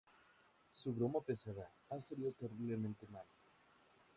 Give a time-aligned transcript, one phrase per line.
[0.73, 3.21] Su broma pesada ha salido terriblemente mal.